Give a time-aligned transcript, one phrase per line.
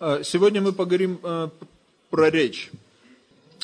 [0.00, 1.48] А, сегодня мы поговорим э,
[2.10, 2.70] про речь.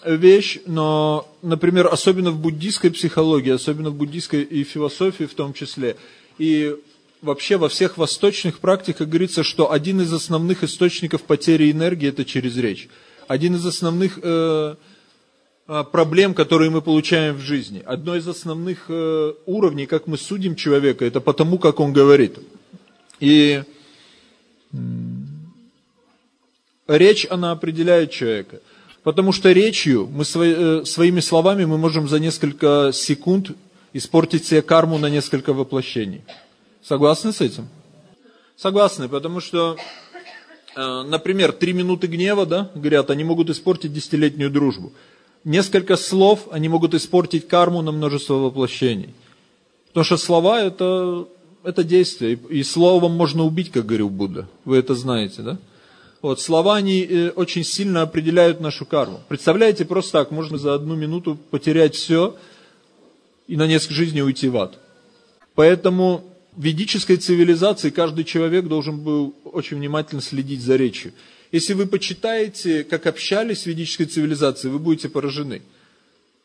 [0.05, 5.97] Вещь, но, например, особенно в буддийской психологии, особенно в буддийской и философии в том числе,
[6.37, 6.75] и
[7.23, 12.57] вообще во всех восточных практиках говорится, что один из основных источников потери энергии– это через
[12.57, 12.89] речь.
[13.29, 14.75] Один из основных э,
[15.93, 17.81] проблем, которые мы получаем в жизни.
[17.87, 22.41] Одно из основных э, уровней, как мы судим человека, это потому, как он говорит.
[23.21, 23.63] И
[26.87, 28.61] Речь, она определяет человека.
[29.03, 33.51] Потому что речью, мы э, своими словами мы можем за несколько секунд
[33.93, 36.23] испортить себе карму на несколько воплощений.
[36.83, 37.69] Согласны с этим?
[38.57, 39.77] Согласны, потому что,
[40.77, 44.93] э, например, три минуты гнева, да, говорят, они могут испортить десятилетнюю дружбу.
[45.45, 49.15] Несколько слов, они могут испортить карму на множество воплощений.
[49.89, 51.27] Потому что слова это,
[51.63, 52.39] это действие.
[52.49, 54.49] И словом можно убить, как говорил Будда.
[54.65, 55.59] Вы это знаете, да?
[56.25, 59.21] Вот, слова, они э, очень сильно определяют нашу карму.
[59.29, 62.35] Представляете, просто так, можно за одну минуту потерять все
[63.47, 64.79] и на несколько жизней уйти в ад.
[65.55, 66.25] Поэтому
[66.57, 71.13] в ведической цивилизации каждый человек должен был очень внимательно следить за речью.
[71.53, 75.61] Если вы почитаете, как общались в ведической цивилизации, вы будете поражены.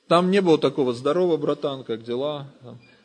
[0.09, 2.51] Там не было такого «здорово, братан, как дела?»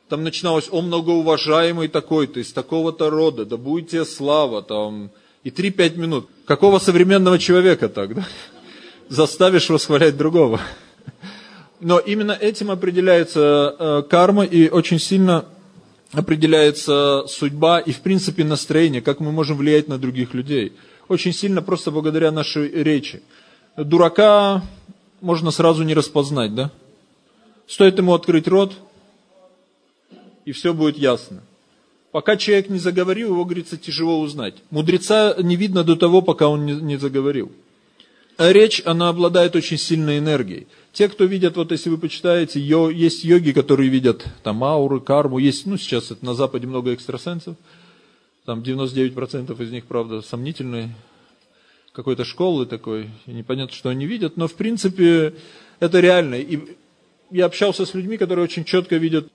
[0.09, 5.13] Там начиналось «о многоуважаемый такой-то, из такого-то рода, да будете слава», там,
[5.45, 6.29] и 3-5 минут.
[6.47, 8.27] Какого современного человека так, да?
[9.09, 10.61] Заставишь восхвалять другого.
[11.81, 15.45] Но именно этим определяется э, карма и очень сильно
[16.13, 20.73] определяется судьба и, в принципе, настроение, как мы можем влиять на других людей.
[21.09, 23.23] Очень сильно просто благодаря нашей речи.
[23.77, 24.63] Дурака
[25.21, 26.71] можно сразу не распознать, да?
[27.67, 28.73] Стоит ему открыть рот,
[30.45, 31.43] и все будет ясно.
[32.15, 34.55] Пока человек не заговорил, его, говорится, тяжело узнать.
[34.71, 37.51] Мудреца не видно до того, пока он не, заговорил.
[38.37, 40.69] А речь, она обладает очень сильной энергией.
[40.93, 45.39] Те, кто видят, вот если вы почитаете, йо, есть йоги, которые видят там ауры, карму,
[45.39, 47.57] есть, ну сейчас это на Западе много экстрасенсов,
[48.45, 50.95] там 99% из них, правда, сомнительные,
[51.91, 55.35] какой-то школы такой, непонятно, что они видят, но в принципе
[55.81, 56.37] это реально.
[56.37, 56.77] И
[57.33, 59.27] я общался с людьми, которые очень четко видят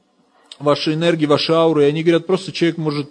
[0.59, 3.09] ваши энергии, ваши ауры, и они говорят, просто человек может,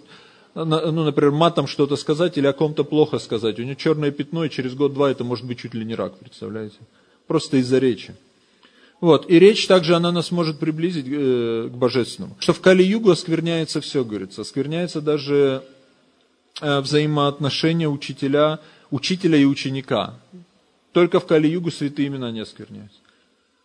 [0.55, 3.59] ну, например, матом что-то сказать или о ком-то плохо сказать.
[3.59, 6.77] У него черное пятно, и через год-два это может быть чуть ли не рак, представляете?
[7.27, 8.15] Просто из-за речи.
[9.01, 9.29] Вот.
[9.29, 12.35] И речь также, она нас может приблизить э, к божественному.
[12.39, 14.41] Что в Кали-Югу оскверняется все, говорится.
[14.41, 15.63] Оскверняется даже
[16.59, 18.59] э, взаимоотношения учителя,
[18.91, 20.15] учителя и ученика.
[20.91, 22.97] Только в Кали-Югу святые имена не оскверняются.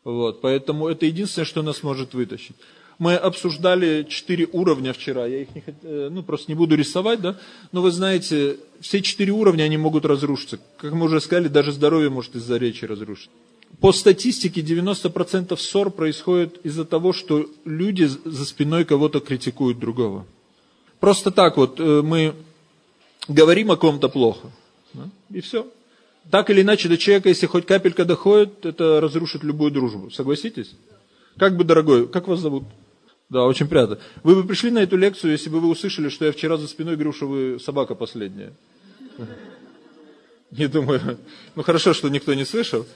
[0.04, 0.40] Вот.
[0.40, 2.56] Поэтому это единственное, что нас может вытащить.
[2.98, 5.64] Мы обсуждали четыре уровня вчера, я их не.
[5.82, 7.38] Э, ну, просто не буду рисовать, да,
[7.72, 10.58] но вы знаете, все четыре уровня, они могут разрушиться.
[10.76, 13.30] Как мы уже сказали, даже здоровье может из-за речи разрушиться.
[13.80, 20.24] По статистике 90% ссор происходит из-за того, что люди за спиной кого-то критикуют другого.
[21.00, 22.34] Просто так вот э, мы
[23.26, 24.50] говорим о ком-то плохо,
[24.92, 25.66] да, и все.
[26.30, 30.10] Так или иначе, до человека, если хоть капелька доходит, это разрушит любую дружбу.
[30.10, 30.74] Согласитесь?
[31.36, 32.64] Как бы, дорогой, как вас зовут?
[33.30, 33.98] Да, очень приятно.
[34.22, 36.94] Вы бы пришли на эту лекцию, если бы вы услышали, что я вчера за спиной
[36.94, 38.52] говорю, что вы собака последняя.
[40.50, 41.18] Не думаю.
[41.56, 42.86] Ну хорошо, что никто не слышал.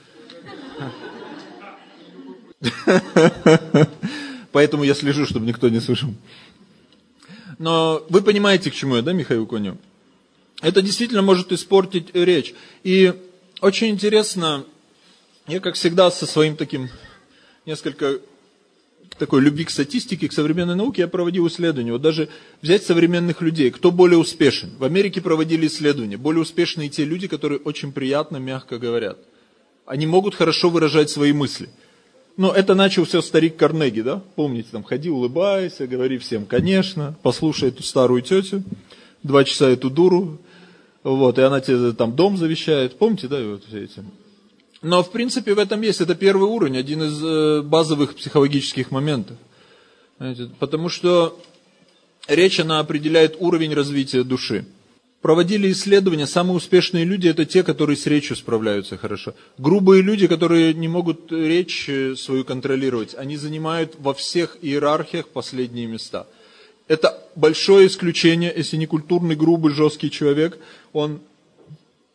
[4.51, 6.09] Поэтому я слежу, чтобы никто не слышал.
[7.57, 9.77] Но вы понимаете, к чему я, да, Михаил Коню?
[10.61, 12.53] Это действительно может испортить речь.
[12.83, 13.13] И
[13.61, 14.65] очень интересно,
[15.47, 16.89] я, как всегда, со своим таким
[17.65, 18.19] несколько
[19.19, 21.91] такой любви к статистике, к современной науке, я проводил исследования.
[21.91, 22.29] Вот даже
[22.61, 24.71] взять современных людей, кто более успешен.
[24.79, 26.17] В Америке проводили исследования.
[26.17, 29.19] Более успешные те люди, которые очень приятно, мягко говорят.
[29.85, 31.69] Они могут хорошо выражать свои мысли.
[32.37, 34.23] Но это начал все старик Карнеги, да?
[34.35, 38.63] Помните, там ходи, улыбайся, говори всем, конечно, послушай эту старую тетю,
[39.23, 40.39] два часа эту дуру,
[41.03, 42.97] вот, и она тебе там дом завещает.
[42.97, 44.03] Помните, да, вот все эти
[44.81, 46.01] но, в принципе, в этом есть.
[46.01, 49.37] Это первый уровень, один из э, базовых психологических моментов.
[50.17, 51.37] Знаете, потому что
[52.27, 54.65] речь, она определяет уровень развития души.
[55.21, 59.33] Проводили исследования, самые успешные люди это те, которые с речью справляются хорошо.
[59.57, 65.87] Грубые люди, которые не могут речь э, свою контролировать, они занимают во всех иерархиях последние
[65.87, 66.25] места.
[66.87, 70.57] Это большое исключение, если не культурный, грубый, жесткий человек,
[70.93, 71.19] он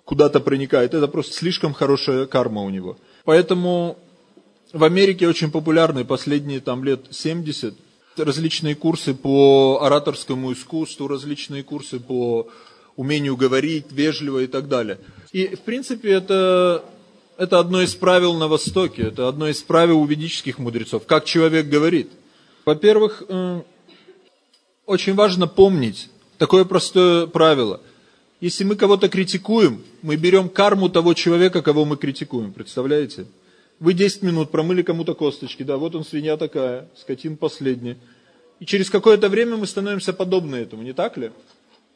[0.05, 0.95] куда-то проникает.
[0.95, 2.97] Это просто слишком хорошая карма у него.
[3.25, 3.99] Поэтому
[4.73, 7.75] в Америке очень популярны последние там лет 70
[8.17, 12.49] различные курсы по ораторскому искусству, различные курсы по
[12.97, 14.99] умению говорить вежливо и так далее.
[15.33, 16.85] И, в принципе, это,
[17.37, 21.67] это одно из правил на Востоке, это одно из правил у ведических мудрецов, как человек
[21.67, 22.11] говорит.
[22.65, 23.25] Во-первых,
[24.87, 26.09] очень важно помнить
[26.39, 27.81] такое простое правило.
[28.45, 33.25] Если мы кого-то критикуем, мы берем карму того человека, кого мы критикуем, представляете?
[33.81, 37.97] Вы 10 минут промыли кому-то косточки, да, вот он свинья такая, скотин последний.
[38.61, 41.33] И через какое-то время мы становимся подобны этому, не так ли?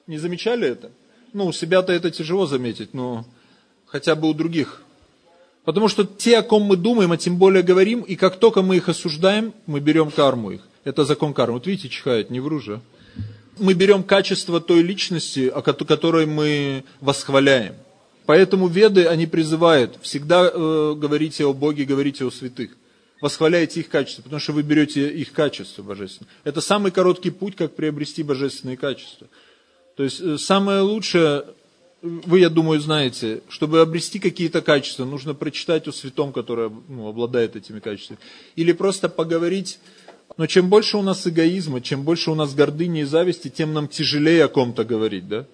[0.07, 0.91] Не замечали это?
[1.35, 3.27] Ну, у себя-то это тяжело заметить, но
[3.85, 4.81] хотя бы у других.
[5.67, 8.79] Потому что те, о ком мы думаем, а тем более говорим, и как только мы
[8.79, 10.63] их осуждаем, мы берем карму их.
[10.85, 11.59] Это закон кармы.
[11.59, 12.81] Вот видите, чихает, не вру же.
[13.59, 17.75] Мы берем качество той личности, о которой мы восхваляем.
[18.29, 22.73] Поэтому веды, они призывают, всегда э, говорите о Боге, говорите о святых.
[23.23, 26.31] Восхваляйте их качество, потому что вы берете их качество божественное.
[26.45, 29.29] Это самый короткий путь, как приобрести божественные качества.
[29.97, 31.47] То есть э, самое лучшее,
[32.03, 37.57] вы, я думаю, знаете, чтобы обрести какие-то качества, нужно прочитать о святом, который ну, обладает
[37.57, 38.21] этими качествами.
[38.57, 39.79] Или просто поговорить.
[40.37, 43.89] Но чем больше у нас эгоизма, чем больше у нас гордыни и зависти, тем нам
[43.89, 45.47] тяжелее о ком-то говорить, да?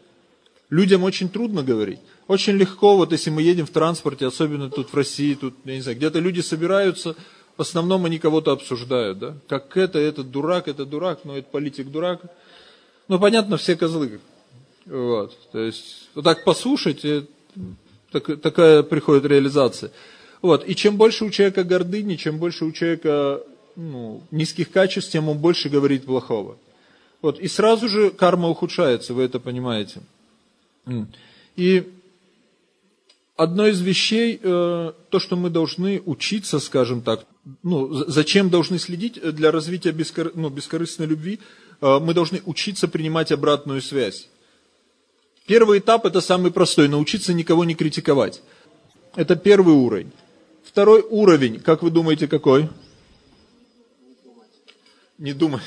[0.71, 2.01] Людям очень трудно говорить.
[2.27, 5.81] Очень легко, вот если мы едем в транспорте, особенно тут в России, тут, я не
[5.81, 7.15] знаю, где-то люди собираются,
[7.57, 9.37] в основном они кого-то обсуждают, да?
[9.49, 12.21] Как это, этот дурак, это дурак, но это политик дурак.
[13.09, 14.21] Ну, понятно, все козлы.
[14.87, 15.37] Вот.
[15.53, 17.05] То есть, вот так послушать,
[18.11, 19.91] так, такая приходит реализация.
[20.43, 20.69] Вот.
[20.69, 23.41] И чем больше у человека гордыни, чем больше у человека
[23.77, 26.57] ну, низких качеств, тем он больше говорит плохого.
[27.23, 27.41] Вот.
[27.41, 30.01] И сразу же карма ухудшается, вы это понимаете.
[31.57, 31.91] И
[33.37, 37.25] одно из вещей, э, то, что мы должны учиться, скажем так,
[37.63, 41.41] ну, зачем должны следить для развития бескор, ну, бескорыстной любви,
[41.81, 44.29] э, мы должны учиться принимать обратную связь.
[45.47, 48.43] Первый этап это самый простой, научиться никого не критиковать.
[49.15, 50.11] Это первый уровень.
[50.65, 52.69] Второй уровень, как вы думаете, какой?
[55.19, 55.63] Не думать.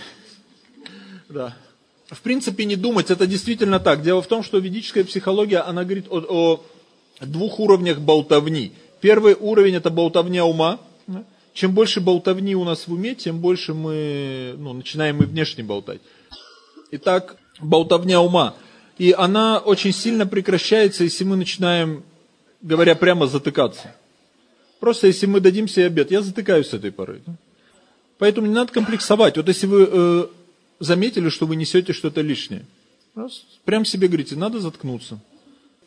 [1.29, 1.55] Да.
[2.09, 4.01] В принципе, не думать, это действительно так.
[4.01, 8.71] Дело в том, что ведическая психология, она говорит о, о двух уровнях болтовни.
[9.01, 10.79] Первый уровень это болтовня ума.
[11.53, 16.01] Чем больше болтовни у нас в уме, тем больше мы ну, начинаем и внешне болтать.
[16.91, 18.55] Итак, болтовня ума.
[18.97, 22.03] И она очень сильно прекращается, если мы начинаем,
[22.61, 23.95] говоря прямо, затыкаться.
[24.79, 27.21] Просто если мы дадим себе обед, я затыкаюсь с этой поры.
[28.17, 29.37] Поэтому не надо комплексовать.
[29.37, 30.27] Вот если вы э,
[30.79, 32.65] заметили, что вы несете что-то лишнее,
[33.15, 35.19] раз, прям себе говорите, надо заткнуться.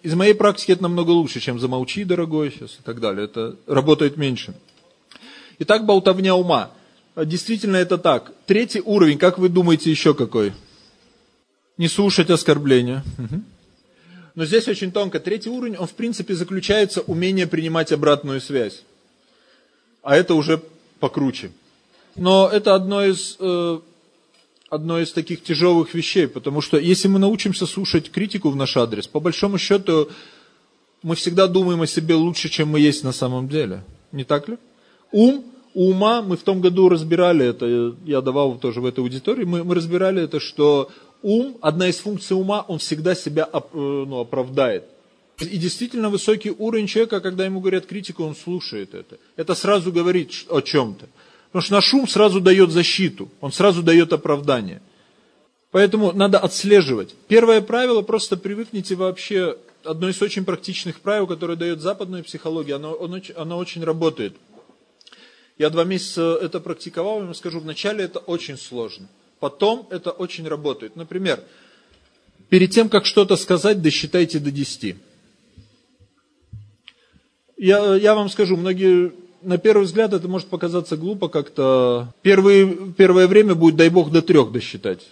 [0.02, 3.24] Из моей практики это намного лучше, чем замолчи, дорогой, сейчас и так далее.
[3.24, 4.54] Это работает меньше.
[5.58, 6.70] Итак, болтовня ума.
[7.16, 8.32] Действительно это так.
[8.46, 10.52] Третий уровень, как вы думаете, еще какой?
[11.76, 13.04] Не слушать оскорбления.
[14.34, 15.20] Но здесь очень тонко.
[15.20, 18.82] Третий уровень, он в принципе заключается умение принимать обратную связь.
[20.02, 20.62] А это уже
[20.98, 21.50] покруче.
[22.20, 23.80] Но это одно из э,
[24.68, 29.06] одно из таких тяжелых вещей, потому что если мы научимся слушать критику в наш адрес,
[29.06, 30.10] по большому счету
[31.02, 33.84] мы всегда думаем о себе лучше, чем мы есть на самом деле.
[34.12, 34.58] Не так ли?
[35.12, 39.64] Ум, ума, мы в том году разбирали это, я давал тоже в этой аудитории, мы,
[39.64, 40.90] мы разбирали это, что
[41.22, 44.84] ум, одна из функций ума, он всегда себя оп, э, ну, оправдает.
[45.40, 49.16] И действительно высокий уровень человека, когда ему говорят критику, он слушает это.
[49.36, 51.08] Это сразу говорит о чем-то.
[51.50, 54.80] Потому что наш ум сразу дает защиту, он сразу дает оправдание.
[55.72, 57.14] Поэтому надо отслеживать.
[57.28, 63.00] Первое правило, просто привыкните вообще, одно из очень практичных правил, которое дает западная психология, оно,
[63.00, 64.36] оно, оно очень работает.
[65.58, 69.08] Я два месяца это практиковал, я вам скажу, вначале это очень сложно.
[69.40, 70.96] Потом это очень работает.
[70.96, 71.42] Например,
[72.48, 74.96] перед тем, как что-то сказать, досчитайте до 10.
[77.56, 79.12] Я, я вам скажу, многие
[79.42, 82.12] на первый взгляд это может показаться глупо как-то.
[82.22, 85.06] Первое время будет, дай бог, до трех досчитать.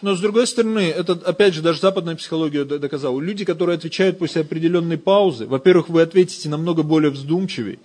[0.00, 3.20] Но с другой стороны, это опять же даже западная психология доказала.
[3.20, 7.78] Люди, которые отвечают после определенной паузы, во-первых, вы ответите намного более вздумчивее,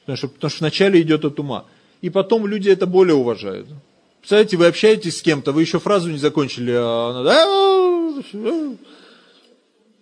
[0.00, 1.64] потому что, потому что вначале идет от ума.
[2.00, 3.66] И потом люди это более уважают.
[4.20, 8.22] Представляете, вы общаетесь с кем-то, вы еще фразу не закончили, а она...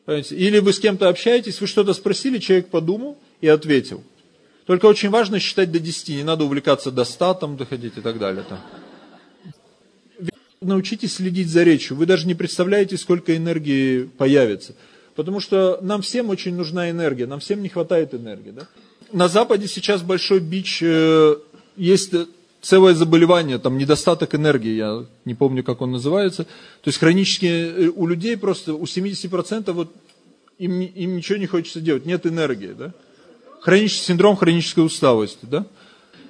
[0.04, 0.36] Понимаете?
[0.36, 4.02] Или вы с кем-то общаетесь, вы что-то спросили, человек подумал и ответил.
[4.66, 8.18] Только очень важно считать до 10, не надо увлекаться до 100, там, доходить и так
[8.18, 8.44] далее.
[8.48, 8.60] Там.
[10.60, 11.96] Научитесь следить за речью.
[11.96, 14.74] Вы даже не представляете, сколько энергии появится.
[15.16, 18.52] Потому что нам всем очень нужна энергия, нам всем не хватает энергии.
[18.52, 18.68] Да?
[19.12, 21.36] На Западе сейчас большой бич, э,
[21.76, 22.12] есть
[22.62, 26.44] целое заболевание, там недостаток энергии, я не помню, как он называется.
[26.44, 29.92] То есть хронически э, у людей просто, у 70% вот
[30.58, 32.94] им, им ничего не хочется делать, нет энергии, да?
[33.62, 35.66] Хронический синдром хронической усталости, да?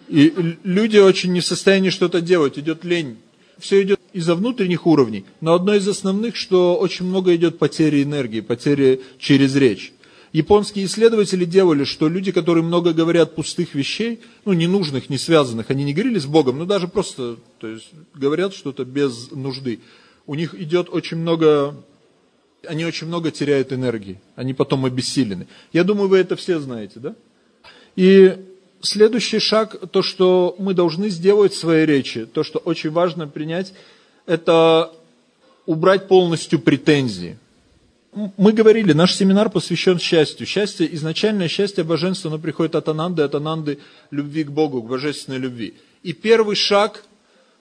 [0.08, 0.34] И
[0.64, 3.16] люди очень не в состоянии что-то делать, идет лень.
[3.58, 8.40] Все идет из-за внутренних уровней, но одно из основных, что очень много идет потери энергии,
[8.40, 9.94] потери через речь.
[10.32, 15.84] Японские исследователи делали, что люди, которые много говорят пустых вещей, ну, ненужных, не связанных, они
[15.84, 19.80] не говорили с Богом, но даже просто, то есть, говорят что-то без нужды.
[20.26, 21.74] У них идет очень много,
[22.66, 25.46] они очень много теряют энергии, они потом обессилены.
[25.72, 27.14] Я думаю, вы это все знаете, да?
[27.96, 28.36] И
[28.80, 33.72] следующий шаг, то, что мы должны сделать в своей речи, то, что очень важно принять,
[34.26, 34.92] это
[35.66, 37.38] убрать полностью претензии
[38.36, 40.46] мы говорили, наш семинар посвящен счастью.
[40.46, 43.78] Счастье, изначальное счастье божества, оно приходит от Ананды, от Ананды
[44.10, 45.74] любви к Богу, к божественной любви.
[46.02, 47.04] И первый шаг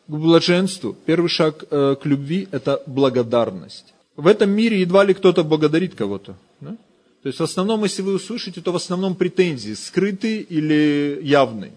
[0.08, 3.94] к блаженству, первый шаг э, к любви– это благодарность.
[4.16, 6.36] В этом мире едва ли кто-то благодарит кого-то.
[6.60, 6.78] Да?
[7.24, 11.72] То есть в основном, если вы услышите, то в основном претензии, скрытые или явные.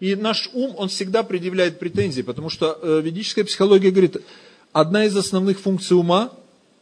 [0.00, 4.18] И наш ум, он всегда предъявляет претензии, потому что э, ведическая психология говорит,
[4.72, 6.30] одна из основных функций ума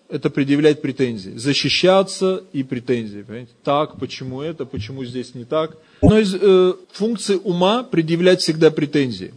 [0.09, 3.23] это предъявлять претензии, защищаться и претензии.
[3.23, 3.53] Понимаете?
[3.65, 5.77] Так, почему это, почему здесь не так.
[6.03, 9.33] Но из э, функций ума предъявлять всегда претензии.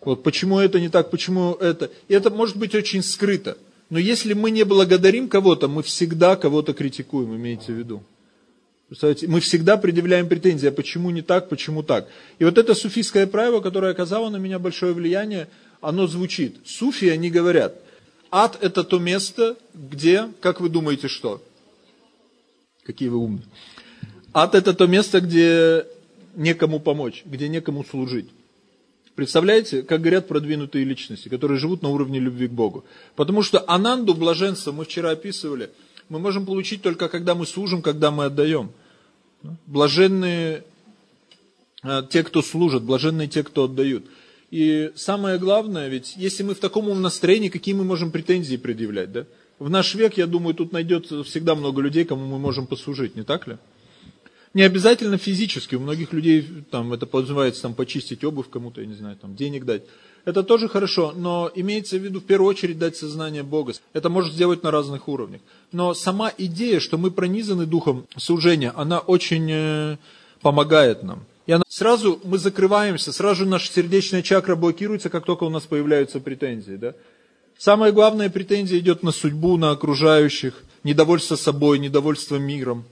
[0.00, 1.90] Вот почему это не так, почему это.
[2.08, 3.58] И это может быть очень скрыто.
[3.90, 8.02] Но если мы не благодарим кого-то, мы всегда кого-то критикуем, имейте в виду.
[8.88, 12.08] Представляете, мы всегда предъявляем претензии, а почему не так, почему так.
[12.38, 15.48] И вот это суфийское правило, которое оказало на меня большое влияние,
[15.80, 16.56] оно звучит.
[16.64, 17.74] Суфи, они говорят–
[18.30, 21.42] Ад– это то место, где, как вы думаете, что?
[22.84, 23.44] Какие вы умные.
[24.32, 25.86] Ад– это то место, где
[26.36, 28.28] некому помочь, где некому служить.
[29.14, 32.84] Представляете, как говорят продвинутые личности, которые живут на уровне любви к Богу.
[33.16, 35.70] Потому что ананду, блаженство, мы вчера описывали,
[36.08, 38.70] мы можем получить только когда мы служим, когда мы отдаем.
[39.66, 40.64] Блаженные
[41.82, 44.04] э, те, кто служат, блаженные те, кто отдают.
[44.50, 49.26] И самое главное, ведь если мы в таком настроении, какие мы можем претензии предъявлять, да?
[49.60, 53.22] В наш век, я думаю, тут найдется всегда много людей, кому мы можем послужить, не
[53.22, 53.58] так ли?
[54.52, 58.94] Не обязательно физически, у многих людей там, это подразумевается там, почистить обувь кому-то, я не
[58.94, 59.82] знаю, там, денег дать.
[60.24, 63.72] Это тоже хорошо, но имеется в виду в первую очередь дать сознание Бога.
[63.92, 65.40] Это может сделать на разных уровнях.
[65.72, 69.96] Но сама идея, что мы пронизаны духом служения, она очень э,
[70.42, 71.24] помогает нам.
[71.46, 76.20] И она, сразу мы закрываемся, сразу наша сердечная чакра блокируется, как только у нас появляются
[76.20, 76.76] претензии.
[76.76, 76.94] Да?
[77.56, 82.84] Самая главная претензия идет на судьбу, на окружающих, недовольство собой, недовольство миром.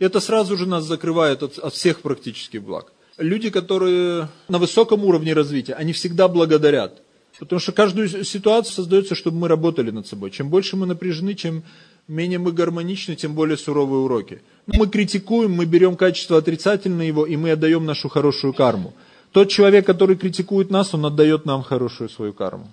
[0.00, 2.92] Это сразу же нас закрывает от, от всех практически благ.
[3.18, 7.02] Люди, которые на высоком уровне развития, они всегда благодарят.
[7.38, 10.30] Потому что каждую ситуацию создается, чтобы мы работали над собой.
[10.30, 11.62] Чем больше мы напряжены, чем
[12.08, 14.42] менее мы гармоничны, тем более суровые уроки.
[14.66, 18.94] Мы критикуем, мы берем качество отрицательное его, и мы отдаем нашу хорошую карму.
[19.32, 22.68] Тот человек, который критикует нас, он отдает нам хорошую свою карму.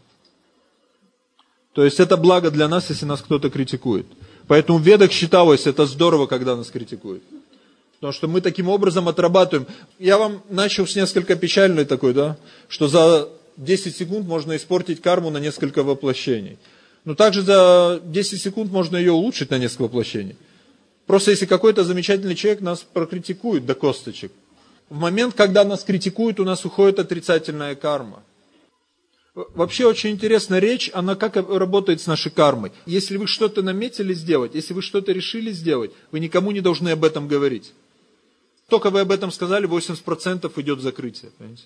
[1.73, 4.07] То есть это благо для нас, если нас кто-то критикует.
[4.47, 7.23] Поэтому в ведах считалось, это здорово, когда нас критикуют.
[7.99, 9.67] Потому что мы таким образом отрабатываем.
[9.99, 12.37] Я вам начал с несколько печальной такой, да,
[12.69, 16.57] что за 10 секунд можно испортить карму на несколько воплощений.
[17.05, 20.35] Но также за 10 секунд можно ее улучшить на несколько воплощений.
[21.07, 24.31] Просто если какой-то замечательный человек нас прокритикует до косточек,
[24.89, 28.21] в момент, когда нас критикуют, у нас уходит отрицательная карма.
[29.53, 32.71] Вообще очень интересна речь, она как работает с нашей кармой.
[32.87, 37.03] Если вы что-то наметили сделать, если вы что-то решили сделать, вы никому не должны об
[37.03, 37.71] этом говорить.
[38.67, 41.29] Только вы об этом сказали, 80% идет закрытие.
[41.37, 41.65] Понимаете?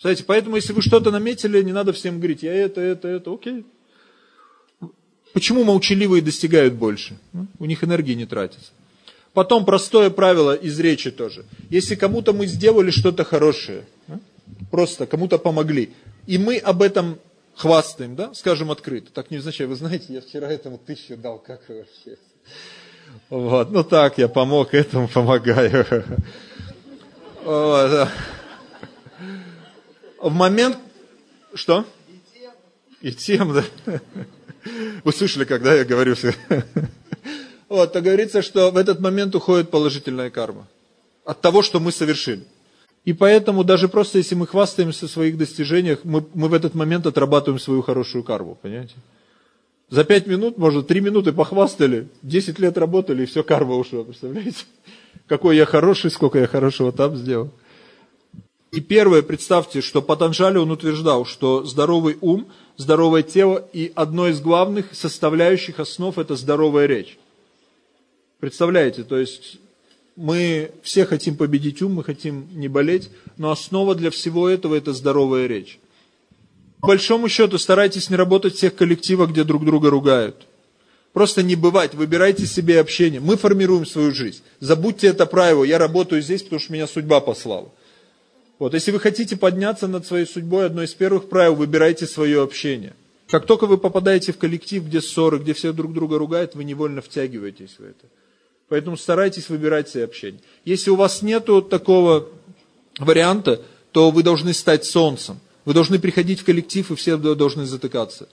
[0.00, 3.64] Знаете, поэтому если вы что-то наметили, не надо всем говорить, я это, это, это, окей.
[5.32, 7.18] Почему молчаливые достигают больше?
[7.32, 8.70] Ну, у них энергии не тратится.
[9.32, 11.44] Потом простое правило из речи тоже.
[11.68, 14.20] Если кому-то мы сделали что-то хорошее, ну,
[14.70, 15.90] просто кому-то помогли,
[16.30, 17.18] и мы об этом
[17.56, 19.10] хвастаем, да, скажем открыто.
[19.12, 22.18] Так не означает, вы знаете, я вчера этому тысячу дал, как вообще?
[23.30, 25.84] Вот, ну так, я помог этому, помогаю.
[27.42, 28.08] Вот.
[30.20, 30.78] В момент...
[31.52, 31.84] Что?
[33.00, 33.64] И тем, да.
[35.02, 36.32] Вы слышали, когда я говорю все.
[37.68, 40.68] Вот, то говорится, что в этот момент уходит положительная карма.
[41.24, 42.44] От того, что мы совершили.
[43.04, 47.06] И поэтому даже просто если мы хвастаемся в своих достижениях, мы, мы в этот момент
[47.06, 48.94] отрабатываем свою хорошую карму, понимаете?
[49.88, 54.64] За пять минут, может, три минуты похвастали, десять лет работали, и все, карма ушла, представляете?
[55.26, 57.50] Какой я хороший, сколько я хорошего там сделал.
[58.70, 64.40] И первое, представьте, что Патанжали он утверждал, что здоровый ум, здоровое тело и одно из
[64.40, 67.18] главных составляющих основ это здоровая речь.
[68.38, 69.58] Представляете, то есть
[70.16, 74.92] мы все хотим победить ум, мы хотим не болеть, но основа для всего этого это
[74.92, 75.78] здоровая речь.
[76.80, 80.46] По большому счету старайтесь не работать в тех коллективах, где друг друга ругают.
[81.12, 83.20] Просто не бывать, выбирайте себе общение.
[83.20, 84.42] Мы формируем свою жизнь.
[84.60, 85.64] Забудьте это правило.
[85.64, 87.70] Я работаю здесь, потому что меня судьба послала.
[88.58, 92.94] Вот, если вы хотите подняться над своей судьбой, одно из первых правил, выбирайте свое общение.
[93.28, 97.00] Как только вы попадаете в коллектив, где ссоры, где все друг друга ругают, вы невольно
[97.00, 98.06] втягиваетесь в это.
[98.70, 100.40] Поэтому старайтесь выбирать себе общение.
[100.64, 102.28] Если у вас нет такого
[102.98, 103.60] варианта,
[103.90, 105.40] то вы должны стать солнцем.
[105.64, 108.28] Вы должны приходить в коллектив, и все должны затыкаться,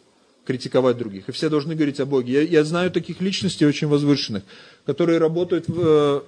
[0.46, 1.28] критиковать других.
[1.28, 2.34] И все должны говорить о Боге.
[2.34, 4.44] Я, я знаю таких личностей очень возвышенных,
[4.86, 6.24] которые работают в,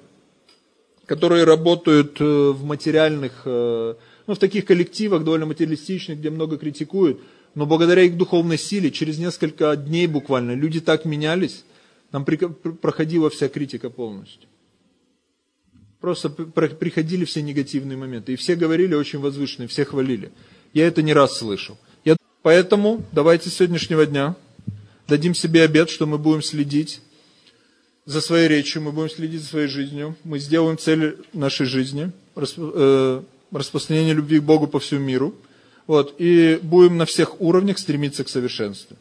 [1.05, 3.93] которые работают э, в материальных, э,
[4.25, 7.19] ну, в таких коллективах довольно материалистичных, где много критикуют,
[7.53, 11.63] но благодаря их духовной силе, через несколько дней буквально, люди так менялись,
[12.11, 14.47] нам проходила вся критика полностью.
[15.99, 18.33] Просто приходили все негативные моменты.
[18.33, 20.31] И все говорили очень возвышенные, все хвалили.
[20.73, 21.77] Я это не раз слышал.
[22.05, 22.15] Я...
[22.41, 24.35] Поэтому давайте с сегодняшнего дня
[25.07, 27.01] дадим себе обед, что мы будем следить
[28.05, 33.21] за своей речью, мы будем следить за своей жизнью, мы сделаем цель нашей жизни, э,
[33.51, 35.35] распространение любви к Богу по всему миру,
[35.85, 38.97] вот, и будем на всех уровнях стремиться к совершенству.